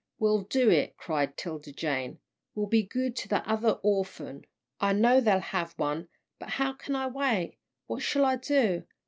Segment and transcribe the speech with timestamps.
[0.17, 2.17] "We'll do it," cried 'Tilda Jane.
[2.55, 4.45] "We'll be good to that other orphan.
[4.79, 6.07] I know they'll have one,
[6.39, 7.59] but how can I wait?
[7.85, 8.87] What shall I do?